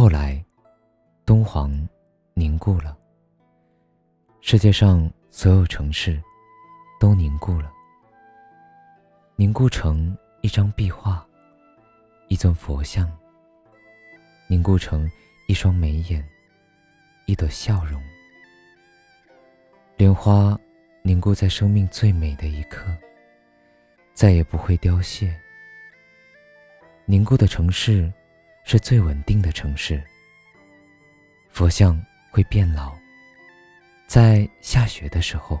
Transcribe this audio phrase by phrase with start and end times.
[0.00, 0.42] 后来，
[1.26, 1.70] 敦煌
[2.32, 2.96] 凝固了。
[4.40, 6.18] 世界上所有城市
[6.98, 7.70] 都凝固了，
[9.36, 11.22] 凝固成一张壁画，
[12.28, 13.12] 一尊佛像，
[14.48, 15.06] 凝固成
[15.48, 16.26] 一双眉眼，
[17.26, 18.02] 一朵笑容。
[19.98, 20.58] 莲花
[21.02, 22.86] 凝固在生命最美的一刻，
[24.14, 25.38] 再也不会凋谢。
[27.04, 28.10] 凝固的城市
[28.70, 30.00] 是最稳定的城市。
[31.48, 32.96] 佛像会变老，
[34.06, 35.58] 在下雪的时候；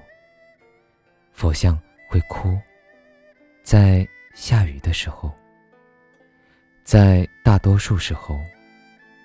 [1.32, 1.76] 佛像
[2.08, 2.56] 会哭，
[3.64, 5.34] 在下雨的时候。
[6.84, 8.38] 在大多数时候，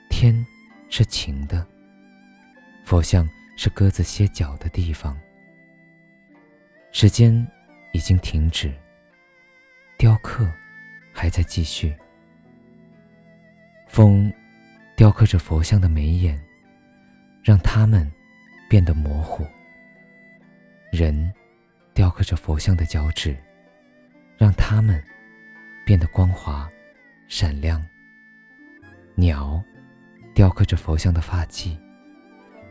[0.09, 0.33] 天
[0.89, 1.63] 是晴的。
[2.83, 3.29] 佛像。
[3.57, 5.17] 是鸽子歇脚的地方。
[6.91, 7.33] 时间
[7.93, 8.69] 已经停止，
[9.97, 10.45] 雕刻
[11.13, 11.95] 还在继续。
[13.95, 14.29] 风
[14.97, 16.37] 雕刻着佛像的眉眼，
[17.41, 18.11] 让它们
[18.69, 19.47] 变得模糊。
[20.91, 21.33] 人
[21.93, 23.33] 雕刻着佛像的脚趾，
[24.37, 25.01] 让它们
[25.85, 26.69] 变得光滑、
[27.29, 27.81] 闪亮。
[29.15, 29.63] 鸟
[30.33, 31.77] 雕刻着佛像的发髻，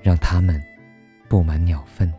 [0.02, 0.62] 让它们。
[1.26, 2.12] 布满鸟粪，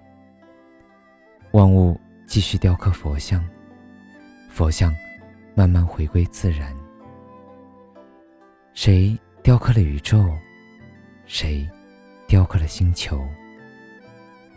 [1.52, 3.48] 万物继续雕刻佛像，
[4.50, 4.92] 佛像
[5.54, 6.76] 慢慢回归自然。
[8.76, 10.30] 谁雕刻了宇宙？
[11.26, 11.66] 谁
[12.28, 13.26] 雕刻了星球？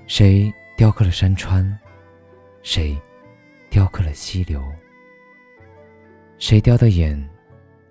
[0.08, 1.64] 谁雕刻了山川？
[2.64, 3.00] 谁
[3.70, 4.60] 雕刻了溪流？
[6.36, 7.16] 谁雕的眼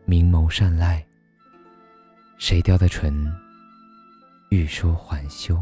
[0.04, 1.02] 明眸善睐？
[2.38, 3.26] 谁雕的唇
[4.50, 5.58] 欲说还休？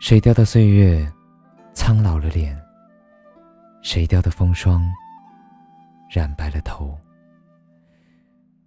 [0.00, 1.06] 谁雕的岁月
[1.74, 2.58] 苍老了脸？
[3.82, 4.82] 谁雕的风霜
[6.10, 6.98] 染白了头？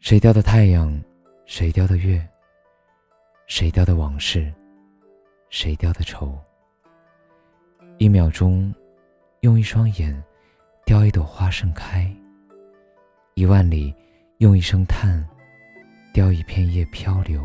[0.03, 1.01] 谁雕的太阳？
[1.45, 2.21] 谁雕的月？
[3.47, 4.53] 谁雕的往事？
[5.49, 6.37] 谁雕的愁？
[7.99, 8.75] 一秒钟，
[9.39, 10.21] 用一双眼
[10.85, 12.05] 雕一朵花盛开；
[13.35, 13.95] 一万里，
[14.39, 15.25] 用一声叹
[16.13, 17.39] 雕一片叶飘流；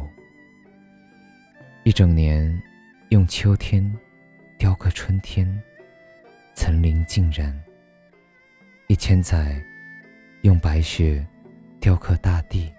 [1.85, 2.61] 一整年。
[3.11, 3.97] 用秋天
[4.59, 5.49] 雕刻春天，
[6.55, 7.55] 层林尽染；
[8.89, 9.63] 一千载，
[10.43, 11.25] 用白雪
[11.81, 12.73] 雕刻大地，